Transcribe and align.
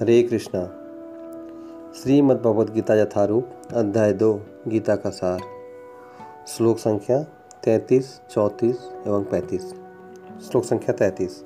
हरे 0.00 0.22
कृष्णा। 0.22 0.64
श्रीमद् 2.02 2.42
भगवद 2.42 2.70
गीता 2.70 2.94
यथारूप, 2.94 3.48
अध्याय 3.74 4.12
दो, 4.12 4.40
गीता 4.68 4.96
का 4.96 5.10
सार। 5.10 5.40
श्लोक 6.48 6.78
संख्या 6.78 7.22
तैंतीस, 7.64 8.20
चौंतीस 8.30 8.78
एवं 9.06 9.24
पैंतीस। 9.24 9.74
श्लोक 10.50 10.64
संख्या 10.64 10.94
तैंतीस। 10.94 11.44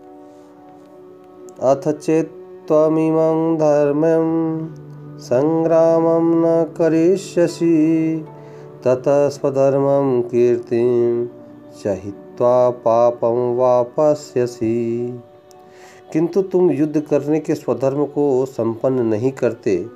अथ 1.62 1.93
चेत्त्वमिमं 1.93 3.57
धर्म 3.57 4.03
संग्राम 5.19 6.03
न 6.46 6.75
करिष्यसि, 6.79 8.25
ततः 8.85 9.29
स्वधर्मं 9.29 10.23
कीर्तिं 10.23 11.27
चहित्वा 11.83 12.71
पापं 12.71 13.57
वापस्यसि। 13.57 15.21
किंतु 16.12 16.43
तुम 16.43 16.71
युद्ध 16.71 17.00
करने 17.00 17.40
के 17.40 17.54
स्वधर्म 17.54 18.07
को 18.07 18.46
संपन्न 18.46 19.07
नहीं 19.07 19.32
करते 19.32 19.86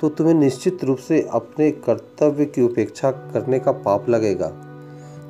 तो 0.00 0.08
तुम्हें 0.08 0.34
निश्चित 0.34 0.84
रूप 0.84 0.98
से 0.98 1.28
अपने 1.32 1.70
कर्तव्य 1.86 2.44
की 2.44 2.62
उपेक्षा 2.62 3.10
करने 3.10 3.58
का 3.58 3.72
पाप 3.72 4.08
लगेगा, 4.08 4.52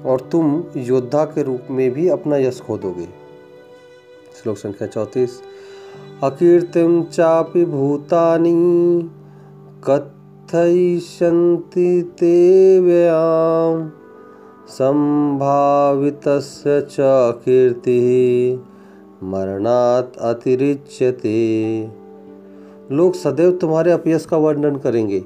और 0.07 0.29
तुम 0.33 0.65
योद्धा 0.77 1.25
के 1.25 1.43
रूप 1.43 1.61
में 1.71 1.91
भी 1.91 2.09
अपना 2.09 2.37
यश 2.37 2.61
खो 2.61 2.79
दोगे 2.79 3.09
श्लोक 4.37 4.57
संख्या 4.57 4.89
चौंतीस। 4.89 5.43
अकीर्तिम 6.23 7.05
चापि 7.05 7.65
भूतानी, 7.65 9.11
कथयिष्यन्ति 9.89 12.15
ते 12.19 12.81
व्ययाम 12.81 13.91
संभावितस्य 14.69 16.81
मरणात 19.23 20.19
अतिरिच्यते। 20.19 21.89
लोग 22.91 23.15
सदैव 23.15 23.51
तुम्हारे 23.51 23.91
अपयश 23.91 24.27
का 24.27 24.37
वर्णन 24.37 24.77
करेंगे 24.77 25.25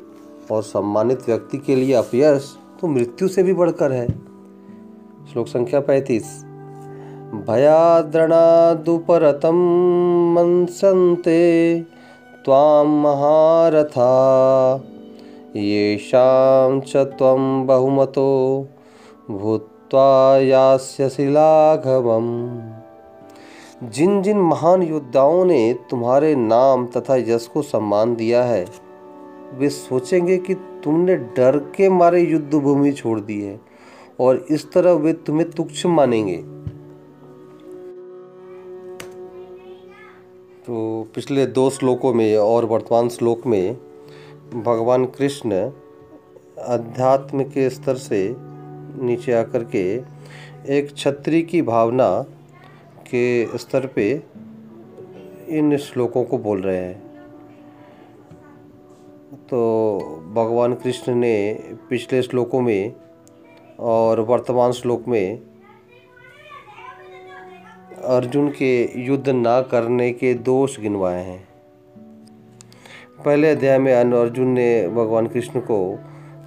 और 0.51 0.63
सम्मानित 0.63 1.21
व्यक्ति 1.29 1.59
के 1.59 1.77
लिए 1.77 1.95
अपयश 1.95 2.57
तो 2.81 2.87
मृत्यु 2.87 3.29
से 3.29 3.43
भी 3.43 3.53
बढ़कर 3.53 3.93
है। 3.93 4.09
श्लोक 5.33 5.47
संख्या 5.47 5.81
पैंतीस। 5.81 6.45
भयाद्रणादुपरतं 7.49 8.35
मनसन्ते 10.35 11.81
त्वां 12.45 12.87
महारथा। 12.87 14.13
येषां 15.57 16.81
च 16.81 16.97
त्वं 16.97 17.67
बहुमतो 17.67 18.69
भूत्वा 19.31 20.39
यास्यसि 20.39 21.27
लाघवम् 21.27 22.72
जिन 23.83 24.23
जिन 24.23 24.39
महान 24.39 24.83
योद्धाओं 24.83 25.45
ने 25.45 25.75
तुम्हारे 25.91 26.35
नाम 26.35 26.87
तथा 26.87 27.17
यश 27.17 27.47
को 27.47 27.63
सम्मान 27.63 28.15
दिया 28.15 28.43
है, 28.45 28.65
वे 29.55 29.69
सोचेंगे 29.69 30.39
कि 30.39 30.55
तुमने 30.55 31.17
डर 31.17 31.59
के 31.59 31.89
मारे 31.89 32.21
युद्ध 32.21 32.55
भूमि 32.55 32.93
छोड़ 32.93 33.21
दी 33.21 33.41
है 33.41 33.61
और 34.21 34.47
इस 34.51 34.73
तरह 34.73 34.93
वे 34.93 35.13
तुम्हें 35.13 35.51
तुच्छ 35.51 35.87
मानेंगे। 35.87 36.37
तो 40.67 41.07
पिछले 41.15 41.47
दो 41.47 41.71
श्लोकों 41.71 42.15
में 42.15 42.37
और 42.37 42.65
वर्तमान 42.65 43.09
श्लोक 43.09 43.47
में 43.47 43.77
भगवान 44.55 45.05
कृष्ण 45.05 45.71
अध्यात्म 46.59 47.43
के 47.43 47.71
स्तर 47.71 47.95
से 47.95 48.37
नीचे 49.03 49.33
आकर 49.33 49.65
के 49.65 50.03
एक 50.79 50.97
छत्री 50.97 51.43
की 51.43 51.63
भावना 51.63 52.25
के 53.15 53.59
स्तर 53.59 53.87
पे 53.87 54.11
इन 55.49 55.77
श्लोकों 55.77 56.25
को 56.25 56.39
बोल 56.39 56.63
रहे 56.63 56.77
हैं। 56.77 57.01
तो 59.43 60.01
भगवान 60.35 60.75
कृष्ण 60.75 61.15
ने 61.15 61.35
पिछले 61.91 62.23
श्लोकों 62.23 62.61
में 62.61 62.95
और 63.81 64.21
वर्तमान 64.21 64.73
श्लोक 64.73 65.09
में 65.09 65.39
अर्जुन 68.05 68.51
के 68.51 69.01
युद्ध 69.01 69.29
ना 69.29 69.61
करने 69.63 70.11
के 70.13 70.35
दोष 70.35 70.79
गिनवाए 70.81 71.23
हैं। 71.25 71.49
पहले 73.25 73.51
अध्याय 73.51 73.79
में 73.79 73.93
अर्जुन 73.95 74.49
ने 74.49 74.89
भगवान 74.89 75.27
कृष्ण 75.27 75.61
को 75.61 75.79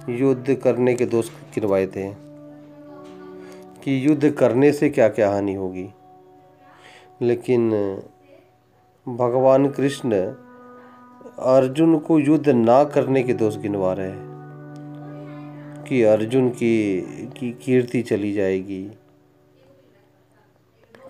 युद्ध 0.08 0.54
करने 0.54 0.94
के 0.94 1.06
दोष 1.06 1.30
गिनवाए 1.54 1.86
थे 1.86 2.08
कि 3.84 4.06
युद्ध 4.06 4.30
करने 4.30 4.72
से 4.72 4.90
क्या 4.90 5.08
क्या 5.08 5.30
हानि 5.30 5.54
होगी। 5.54 5.88
लेकिन, 7.22 7.70
भगवान 9.08 9.68
कृष्ण 9.68 10.14
अर्जुन 11.38 11.98
को 11.98 12.18
युद्ध 12.18 12.48
ना 12.48 12.84
करने 12.84 13.22
के 13.22 13.34
दोष 13.34 13.56
गिनवा 13.56 13.92
रहे 13.92 14.10
हैं 14.10 14.36
कि 15.88 16.02
अर्जुन 16.02 16.50
की 16.50 17.00
की 17.40 17.58
कीर्ति 17.62 18.02
चली 18.02 18.32
जाएगी। 18.32 18.90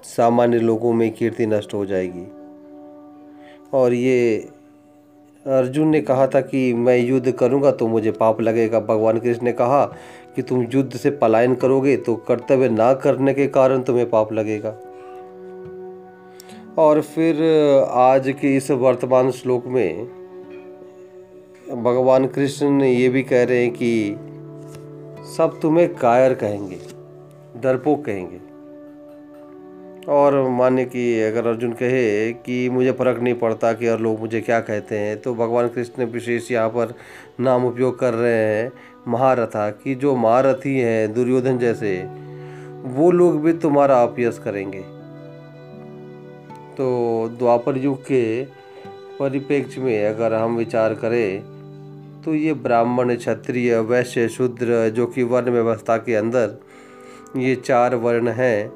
सामान्य 0.02 0.58
लोगों 0.58 0.92
में 0.92 1.10
कीर्ति 1.14 1.46
नष्ट 1.46 1.74
हो 1.74 1.86
जाएगी। 1.86 2.26
और 3.72 3.92
ये 3.92 4.48
अर्जुन 5.46 5.88
ने 5.88 6.00
कहा 6.00 6.26
था 6.26 6.40
कि 6.40 6.74
मैं 6.74 6.98
युद्ध 6.98 7.32
करूँगा 7.32 7.70
तो 7.70 7.88
मुझे 7.88 8.10
पाप 8.10 8.40
लगेगा। 8.40 8.80
भगवान 8.80 9.18
कृष्ण 9.18 9.44
ने 9.44 9.52
कहा 9.52 9.84
कि 10.36 10.42
तुम 10.42 10.66
युद्ध 10.74 10.96
से 10.96 11.10
पलायन 11.10 11.54
करोगे 11.54 11.96
तो 11.96 12.16
कर्तव्य 12.16 12.68
ना 12.68 12.94
करने 12.94 13.34
के 13.34 13.46
कारण 13.46 13.82
तुम्हें 13.82 14.10
पाप 14.10 14.32
लगेगा। 14.32 14.85
और 16.78 17.00
फिर 17.00 17.37
आज 17.91 18.28
के 18.41 18.56
इस 18.56 18.70
वर्तमान 18.70 19.31
श्लोक 19.31 19.66
में 19.66 20.04
भगवान 21.82 22.26
कृष्ण 22.26 22.82
ये 22.82 23.09
भी 23.09 23.22
कह 23.22 23.44
रहे 23.44 23.62
हैं 23.62 23.70
कि 23.72 24.16
सब 25.36 25.59
तुम्हें 25.62 25.94
कायर 25.94 26.34
कहेंगे 26.34 26.76
डरपोक 27.60 28.04
कहेंगे। 28.04 28.41
और 30.12 30.48
माने 30.48 30.84
कि 30.84 31.20
अगर 31.20 31.47
अर्जुन 31.47 31.72
कहे 31.72 32.32
कि 32.32 32.69
मुझे 32.70 32.92
फ़र्क 32.92 33.20
नहीं 33.22 33.34
पड़ता 33.34 33.72
कि 33.72 33.88
और 33.88 34.00
लोग 34.00 34.20
मुझे 34.20 34.41
क्या 34.41 34.60
कहते 34.60 34.98
हैं 34.98 35.16
तो 35.20 35.34
भगवान 35.34 35.69
कृष्ण 35.69 36.04
विशेष 36.04 36.50
यहाँ 36.53 36.69
पर 36.69 36.94
नाम 37.41 37.65
उपयोग 37.66 37.98
कर 37.98 38.15
रहे 38.15 38.34
हैं 38.34 38.72
महारथा, 39.09 39.70
कि 39.70 39.94
जो 39.94 40.15
महारथी 40.16 40.78
हैं, 40.78 41.15
दुर्योधन 41.15 41.59
जैसे, 41.59 41.97
वो 42.84 43.10
लोग 43.10 43.41
भी 43.42 43.53
तुम्हारा 43.53 44.03
अपयस 44.03 44.38
करेंगे। 44.38 44.95
तो 46.78 46.87
द्वापर 47.38 47.76
युग 47.78 48.03
के 48.03 48.44
परिप्रेक्ष्य 49.19 49.81
में 49.81 50.06
अगर 50.06 50.34
हम 50.34 50.56
विचार 50.56 50.94
करें 50.94 51.42
तो 52.22 52.34
ये 52.34 52.53
ब्राह्मण, 52.54 53.14
क्षत्रिय, 53.16 53.78
वैश्य, 53.81 54.28
शूद्र, 54.28 54.88
जो 54.88 55.06
कि 55.06 55.22
वर्ण 55.22 55.50
व्यवस्था 55.50 55.97
के 55.97 56.15
अंदर 56.15 56.56
ये 57.36 57.54
चार 57.56 57.94
वर्ण 57.94 58.28
हैं, 58.28 58.72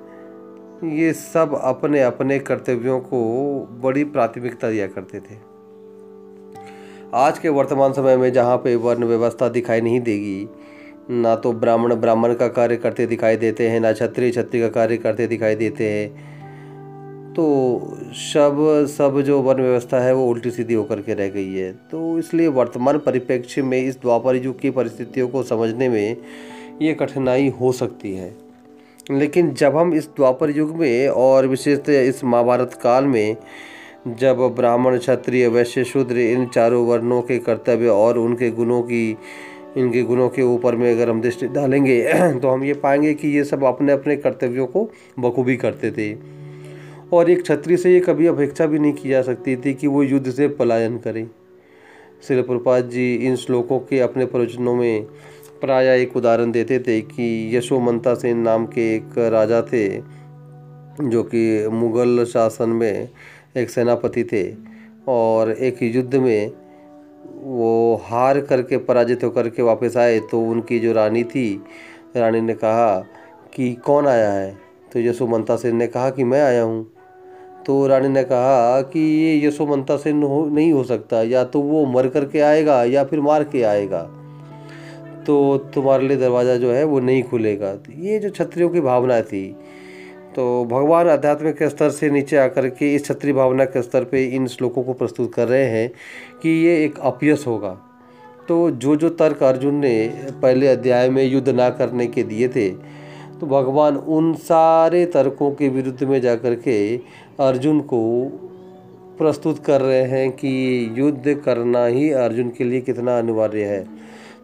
ये 0.91 1.12
सब 1.12 1.59
अपने 1.62 2.03
अपने 2.03 2.39
कर्तव्यों 2.39 2.99
को 3.00 3.21
बड़ी 3.83 4.05
प्राथमिकता 4.05 4.71
दिया 4.71 4.87
करते 4.87 5.21
थे। 5.21 5.39
आज 7.16 7.39
के 7.39 7.49
वर्तमान 7.49 7.93
समय 7.93 8.16
में 8.16 8.33
जहाँ 8.33 8.56
पे 8.56 8.75
वर्ण 8.77 9.05
व्यवस्था 9.05 9.49
दिखाई 9.49 9.81
नहीं 9.81 10.00
देगी, 10.00 10.49
ना 11.10 11.34
तो 11.37 11.53
ब्राह्मण 11.53 11.94
ब्राह्मण 11.94 12.34
का 12.34 12.49
कार्य 12.49 12.77
करते 12.77 13.06
दिखाई 13.06 13.37
देते 13.37 13.69
हैं, 13.69 13.81
ना 13.81 13.93
क्षत्रिय 13.93 14.31
क्षत्रिय 14.31 14.62
का 14.62 14.69
कार्य 14.69 14.97
करते 14.97 15.27
दिखाई 15.27 15.55
देते 15.55 15.91
हैं। 15.91 16.29
तो 17.41 17.97
सब 18.12 18.87
सब 18.89 19.21
जो 19.21 19.41
वन 19.43 19.55
व्यवस्था 19.55 20.01
है 20.01 20.15
वो 20.15 20.27
उल्टी 20.27 20.51
सीधी 20.51 20.75
होकर 20.75 21.01
के 21.01 21.15
रह 21.15 21.28
गई 21.28 21.55
है। 21.55 21.73
तो 21.73 22.19
इसलिए 22.19 22.49
वर्तमान 22.49 22.99
परिप्रेक्ष्य 22.99 23.62
में 23.62 23.78
इस 23.78 23.97
द्वापर 24.01 24.37
युग 24.37 24.59
की 24.61 24.71
परिस्थितियों 24.71 25.28
को 25.28 25.43
समझने 25.43 25.89
में 25.89 26.17
ये 26.83 26.93
कठिनाई 26.95 27.49
हो 27.49 27.73
सकती 27.73 28.15
है। 28.15 28.37
लेकिन 29.11 29.55
जब 29.55 29.77
हम 29.77 29.95
इस 29.95 30.06
द्वापर 30.06 30.51
युग 30.51 30.77
में 30.77 31.09
और 31.09 31.47
विशेषतः 31.47 32.01
इस 32.01 32.25
महाभारत 32.25 32.78
काल 32.83 33.04
में 33.04 33.37
जब 34.09 34.39
ब्राह्मण, 34.57 34.98
क्षत्रिय, 34.98 35.48
वैश्य, 35.48 35.84
शूद्र 35.84 36.19
इन 36.19 36.47
चारों 36.47 36.86
वर्णों 36.86 37.22
के 37.22 37.39
कर्तव्य 37.39 37.89
और 37.89 38.19
उनके 38.19 38.51
गुणों 38.51 38.83
की, 38.83 39.16
इनके 39.77 40.03
गुणों 40.03 40.28
के 40.28 40.43
ऊपर 40.43 40.77
में 40.77 40.95
अगर 40.95 41.10
हम 41.10 41.21
दृष्टि 41.21 41.47
डालेंगे 41.47 42.03
तो 42.13 42.48
हम 42.48 42.65
ये 42.65 42.75
पाएँगे 42.75 43.15
कि 43.15 43.28
ये 43.28 43.45
सब 43.45 43.65
अपने 43.65 43.93
अपने 43.93 44.16
कर्तव्यों 44.16 44.66
को 44.66 44.91
बखूबी 45.19 45.57
करते 45.57 45.91
थे। 45.91 46.40
और 47.12 47.30
एक 47.30 47.45
छत्री 47.47 47.77
से 47.77 47.92
ये 47.92 48.01
कभी 48.01 48.27
अपेक्षा 48.27 48.66
भी 48.66 48.78
नहीं 48.78 48.92
की 48.92 49.09
जा 49.09 49.22
सकती 49.22 49.57
थी 49.57 49.74
कि 49.74 49.86
वो 49.86 50.03
युद्ध 50.03 50.30
से 50.30 50.48
पलायन 50.48 50.98
करें। 50.98 51.27
श्री 52.22 52.42
प्रपात 52.42 52.84
जी 52.84 53.15
इन 53.16 53.36
श्लोकों 53.36 53.78
के 53.80 54.01
अपने 54.01 54.27
प्रवचनों 54.27 54.74
में 54.77 55.04
प्राय 55.60 56.01
एक 56.03 56.16
उदाहरण 56.16 56.53
देते 56.53 56.78
थे 56.78 57.01
कि 57.01 57.57
यशोमंता 57.57 58.15
सेन 58.15 58.39
नाम 58.39 58.66
के 58.66 58.95
एक 58.95 59.18
राजा 59.33 59.60
थे, 59.62 59.89
जो 61.01 61.22
कि 61.24 61.68
मुग़ल 61.72 62.24
शासन 62.24 62.68
में 62.68 63.09
एक 63.57 63.71
सेनापति 63.71 64.24
थे 64.24 64.45
और 65.09 65.51
एक 65.51 65.83
युद्ध 65.83 66.15
में 66.15 66.53
वो 67.42 68.01
हार 68.04 68.41
करके 68.41 68.77
पराजित 68.78 69.24
होकर 69.24 69.48
के 69.48 69.62
वापस 69.62 69.97
आए। 69.97 70.18
तो 70.21 70.41
उनकी 70.42 70.78
जो 70.78 70.92
रानी 70.92 71.24
थी, 71.24 71.62
रानी 72.16 72.41
ने 72.41 72.54
कहा 72.54 72.98
कि 73.54 73.72
कौन 73.74 74.07
आया 74.07 74.30
है? 74.33 74.51
तो 74.92 75.01
यशोमंता 75.01 75.57
सेन 75.57 75.77
ने 75.77 75.86
कहा 75.86 76.10
कि 76.10 76.24
मैं 76.24 76.42
आया 76.42 76.62
हूँ। 76.62 76.86
तो 77.66 77.86
रानी 77.86 78.09
ने 78.09 78.22
कहा 78.24 78.80
कि 78.83 79.01
ये 79.01 79.47
यशोमंता 79.47 79.97
से 79.97 80.12
नहीं 80.12 80.72
हो 80.72 80.84
सकता, 80.84 81.22
या 81.22 81.45
तो 81.45 81.60
वो 81.62 81.84
मर 81.89 82.09
करके 82.09 82.41
आएगा, 82.42 82.83
या 82.84 83.04
फिर 83.04 83.21
मार 83.21 83.45
के 83.45 83.62
आएगा। 83.65 84.03
तो 85.27 85.57
तुम्हारे 85.74 86.09
लिए 86.09 86.16
दरवाज़ा 86.16 86.57
जो 86.57 86.71
है 86.72 86.84
वो 86.84 87.01
नहीं 87.01 87.22
खुलेगा। 87.22 87.77
ये 87.98 88.18
जो 88.18 88.30
क्षत्रियों 88.30 88.68
की 88.71 88.80
भावना 88.80 89.21
थी 89.22 89.47
तो 90.36 90.65
भगवान 90.65 91.09
आध्यात्मिक 91.09 91.57
के 91.57 91.68
स्तर 91.68 91.91
से 91.91 92.10
नीचे 92.10 92.36
आकर 92.36 92.68
के 92.68 92.95
इस 92.95 93.03
क्षत्रिय 93.03 93.33
भावना 93.34 93.65
के 93.65 93.83
स्तर 93.83 94.04
पे 94.04 94.24
इन 94.27 94.47
श्लोकों 94.47 94.83
को 94.83 94.92
प्रस्तुत 94.92 95.33
कर 95.34 95.48
रहे 95.48 95.65
हैं 95.66 95.89
कि 96.42 96.51
ये 96.66 96.84
एक 96.84 96.98
अपयस 97.01 97.45
होगा। 97.47 97.71
तो 98.48 98.71
जो 98.72 98.95
जो 98.97 99.09
तर्क 99.10 99.42
अर्जुन 99.42 99.74
ने 99.77 99.92
पहले 100.42 100.68
अध्याय 100.68 101.09
में 101.09 101.24
युद्ध 101.24 101.48
ना 101.48 101.68
करने 101.71 102.07
के 102.07 102.22
दिए 102.22 102.48
थे 102.48 102.68
तो 103.41 103.47
भगवान 103.47 103.97
उन 103.97 104.33
सारे 104.41 105.04
तर्कों 105.07 105.51
के 105.51 105.68
विरुद्ध 105.68 106.03
में 106.03 106.21
जाकर 106.21 106.54
के 106.59 106.78
अर्जुन 107.41 107.81
को 107.81 108.01
प्रस्तुत 109.19 109.59
कर 109.65 109.81
रहे 109.81 110.03
हैं 110.03 110.31
कि 110.31 110.51
युद्ध 110.97 111.34
करना 111.45 111.84
ही 111.87 112.10
अर्जुन 112.10 112.48
के 112.48 112.65
लिए 112.65 112.81
कितना 112.81 113.19
अनिवार्य 113.19 113.65
है। 113.65 113.84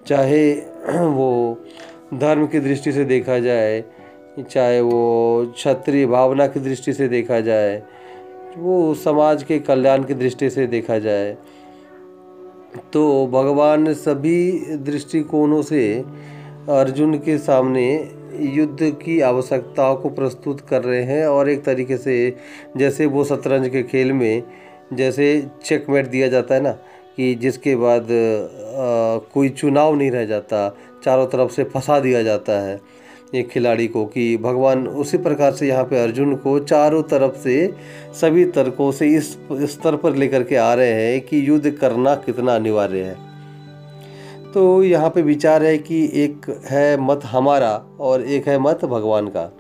चाहे 0.07 0.53
वो 0.89 1.59
धर्म 2.15 2.47
की 2.47 2.61
दृष्टि 2.61 2.93
से 2.93 3.05
देखा 3.05 3.39
जाए, 3.39 3.85
चाहे 4.51 4.81
वो 4.81 5.53
क्षत्रिय 5.55 6.07
भावना 6.07 6.47
की 6.47 6.61
दृष्टि 6.61 6.93
से 6.93 7.09
देखा 7.09 7.41
जाए, 7.41 7.83
वो 8.59 8.95
समाज 8.95 9.43
के 9.43 9.59
कल्याण 9.59 10.05
की 10.05 10.15
दृष्टि 10.15 10.51
से 10.51 10.67
देखा 10.67 10.99
जाए 10.99 11.37
तो 12.93 13.27
भगवान 13.27 13.93
सभी 13.95 14.53
दृष्टिकोणों 14.77 15.63
से 15.63 16.05
अर्जुन 16.69 17.19
के 17.19 17.39
सामने 17.39 17.87
युद्ध 18.41 18.79
की 18.83 19.21
आवश्यकताओं 19.21 19.97
को 19.97 20.09
प्रस्तुत 20.09 20.61
कर 20.61 20.83
रहे 20.83 21.03
हैं 21.03 21.27
और 21.27 21.49
एक 21.49 21.65
तरीके 21.65 21.97
से 21.97 22.37
जैसे 22.77 23.07
वो 23.07 23.25
शतरंज 23.25 23.69
के 23.69 23.83
खेल 23.83 24.13
में 24.13 24.43
जैसे 24.93 25.49
चेकमेट 25.65 26.07
दिया 26.07 26.29
जाता 26.29 26.55
है 26.55 26.61
ना 26.61 26.71
कि 27.17 27.35
जिसके 27.35 27.77
बाद 27.77 28.03
आ, 28.03 28.07
कोई 29.35 29.49
चुनाव 29.49 29.95
नहीं 29.95 30.11
रह 30.11 30.25
जाता 30.25 30.77
चारों 31.05 31.27
तरफ़ 31.27 31.53
से 31.53 31.65
फंसा 31.65 32.01
दिया 32.01 32.23
जाता 32.23 32.53
है 32.53 32.81
एक 33.35 33.49
खिलाड़ी 33.49 33.87
को 33.89 34.07
कि 34.07 34.37
भगवान 34.37 34.89
उसी 34.89 35.19
प्रकार 35.19 35.53
से 35.53 35.69
यहाँ 35.69 35.85
पे 35.85 36.03
अर्जुन 36.03 36.37
को 36.37 36.59
चारों 36.59 37.03
तरफ़ 37.03 37.37
से 37.37 37.75
सभी 38.21 38.45
तर्कों 38.45 38.93
से 38.93 39.09
इस 39.09 39.39
स्तर 39.53 39.97
पर 39.97 40.15
लेकर 40.15 40.43
के 40.43 40.57
आ 40.57 40.75
रहे 40.75 40.93
हैं 40.93 41.21
कि 41.21 41.49
युद्ध 41.49 41.71
करना 41.71 42.15
कितना 42.15 42.55
अनिवार्य 42.55 43.03
है। 43.03 43.26
तो 44.57 44.83
यहाँ 44.83 45.09
पे 45.11 45.23
विचार 45.23 45.63
है 45.63 45.77
कि 45.79 45.99
एक 46.15 46.47
है 46.65 46.97
मत 46.97 47.25
हमारा 47.25 47.71
और 48.01 48.23
एक 48.23 48.47
है 48.49 48.59
मत 48.59 48.85
भगवान 48.85 49.27
का। 49.29 49.51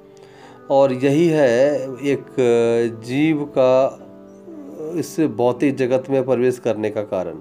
और 0.70 0.92
यही 0.92 1.26
है 1.28 1.74
एक 2.02 2.26
जीव 3.04 3.44
का 3.58 4.96
इस 4.98 5.14
भौतिक 5.36 5.76
जगत 5.76 6.04
में 6.10 6.24
प्रवेश 6.24 6.58
करने 6.58 6.90
का 6.90 7.02
कारण। 7.02 7.38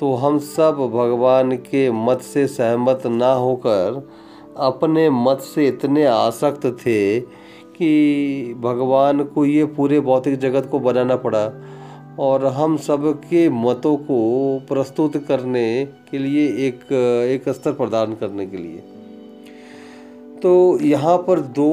तो 0.00 0.14
हम 0.14 0.38
सब 0.38 0.76
भगवान 0.94 1.56
के 1.60 1.90
मत 1.90 2.22
से 2.22 2.46
सहमत 2.48 3.06
ना 3.06 3.32
होकर 3.32 4.08
अपने 4.60 5.08
मत 5.10 5.40
से 5.44 5.68
इतने 5.68 6.04
आसक्त 6.06 6.66
थे 6.80 7.20
कि 7.20 8.54
भगवान 8.60 9.24
को 9.24 9.44
ये 9.44 9.64
पूरे 9.76 10.00
भौतिक 10.00 10.38
जगत 10.38 10.68
को 10.70 10.80
बनाना 10.80 11.16
पड़ा। 11.16 11.46
और 12.20 12.44
हम 12.46 12.76
सब 12.76 13.04
के 13.24 13.48
मतों 13.48 13.96
को 13.96 14.18
प्रस्तुत 14.68 15.16
करने 15.26 15.84
के 16.10 16.18
लिए 16.18 16.46
एक 16.66 16.92
एक 17.32 17.48
स्तर 17.48 17.72
प्रदान 17.72 18.14
करने 18.14 18.46
के 18.46 18.56
लिए। 18.56 18.82
तो 20.42 20.78
यहाँ 20.82 21.16
पर 21.18 21.40
दो 21.40 21.70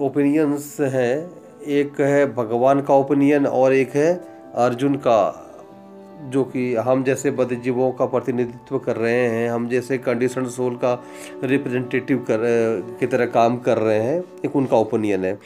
ओपिनियंस 0.00 0.76
हैं। 0.80 1.30
एक 1.72 2.00
है 2.00 2.26
भगवान 2.34 2.80
का 2.80 2.94
ओपिनियन 2.94 3.46
और 3.46 3.72
एक 3.72 3.90
है 3.90 4.12
अर्जुन 4.56 4.94
का, 4.96 5.48
जो 6.30 6.44
कि 6.44 6.74
हम 6.74 7.04
जैसे 7.04 7.30
बदजीवों 7.30 7.90
का 7.92 8.06
प्रतिनिधित्व 8.06 8.78
कर 8.78 8.96
रहे 8.96 9.28
हैं, 9.28 9.50
हम 9.50 9.68
जैसे 9.68 9.98
कंडीशन 9.98 10.46
सोल 10.46 10.74
का 10.76 10.92
रिप्रेजेंटेटिव 11.44 12.18
कर, 12.30 12.40
की 13.00 13.06
तरह 13.06 13.26
काम 13.26 13.58
कर 13.58 13.78
रहे 13.78 14.02
हैं, 14.02 14.22
एक 14.44 14.56
उनका 14.56 14.76
ओपिनियन 14.76 15.24
है। 15.24 15.38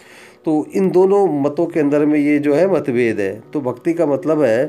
तो 0.46 0.52
इन 0.74 0.90
दोनों 0.90 1.26
मतों 1.40 1.64
के 1.66 1.80
अंदर 1.80 2.04
में 2.06 2.18
ये 2.18 2.38
जो 2.38 2.54
है 2.54 2.66
मतभेद 2.72 3.20
है। 3.20 3.32
तो 3.52 3.60
भक्ति 3.60 3.92
का 3.94 4.06
मतलब 4.06 4.42
है 4.42 4.66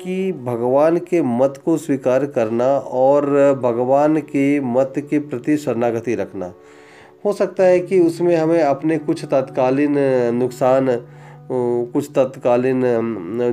कि 0.00 0.32
भगवान 0.44 0.98
के 1.00 1.22
मत 1.22 1.60
को 1.64 1.76
स्वीकार 1.76 2.26
करना 2.26 2.66
और 2.98 3.26
भगवान 3.62 4.20
के 4.20 4.44
मत 4.60 4.94
के 5.10 5.18
प्रति 5.20 5.56
शरणागति 5.56 6.14
रखना। 6.14 6.52
हो 7.24 7.32
सकता 7.32 7.64
है 7.64 7.80
कि 7.80 8.00
उसमें 8.00 8.34
हमें 8.36 8.62
अपने 8.62 8.98
कुछ 9.00 9.24
तत्कालीन 9.24 9.98
नुकसान 10.34 10.88
कुछ 11.50 12.10
तत्कालीन 12.10 12.80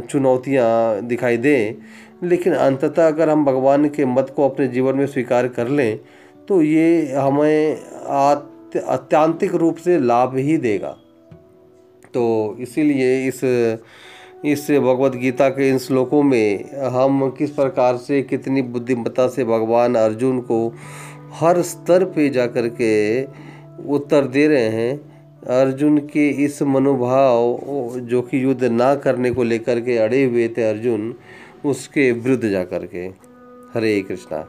चुनौतियाँ 0.09 1.01
दिखाई 1.01 1.37
दें, 1.37 1.75
लेकिन 2.23 2.53
अंततः 2.53 3.07
अगर 3.07 3.29
हम 3.29 3.45
भगवान 3.45 3.89
के 3.89 4.05
मत 4.05 4.33
को 4.35 4.49
अपने 4.49 4.67
जीवन 4.67 4.95
में 4.95 5.05
स्वीकार 5.07 5.47
कर 5.49 5.67
लें 5.69 5.99
तो 6.47 6.61
ये 6.61 7.13
हमें 7.13 7.75
अत्यांतिक 7.75 9.55
रूप 9.55 9.77
से 9.77 9.99
लाभ 9.99 10.35
ही 10.37 10.57
देगा। 10.59 10.95
तो 12.13 12.55
इसीलिए 12.59 13.27
इस 13.27 13.43
इस 14.45 14.69
भगवत 14.71 15.15
गीता 15.15 15.49
के 15.49 15.69
इन 15.69 15.77
श्लोकों 15.77 16.21
में 16.23 16.71
हम 16.89 17.29
किस 17.29 17.49
प्रकार 17.51 17.97
से 17.97 18.21
कितनी 18.21 18.61
बुद्धिमत्ता 18.61 19.27
से 19.27 19.43
भगवान 19.43 19.95
अर्जुन 19.95 20.39
को 20.41 20.67
हर 21.33 21.61
स्तर 21.61 22.05
पे 22.05 22.29
जा 22.29 22.45
कर 22.47 22.67
के 22.81 23.23
उत्तर 23.89 24.25
दे 24.25 24.47
रहे 24.47 24.69
हैं, 24.69 24.95
अर्जुन 25.47 25.97
के 25.97 26.29
इस 26.45 26.61
मनोभाव 26.61 27.99
जो 27.99 28.21
कि 28.21 28.43
युद्ध 28.43 28.63
ना 28.63 28.93
करने 28.95 29.31
को 29.31 29.43
लेकर 29.43 29.81
के 29.81 29.97
अड़े 29.97 30.23
हुए 30.23 30.47
थे 30.47 30.69
अर्जुन, 30.69 31.13
उसके 31.65 32.11
विरुद्ध 32.11 32.49
जा 32.49 32.63
कर 32.63 32.85
के। 32.85 33.05
हरे 33.73 33.99
कृष्णा। 34.01 34.45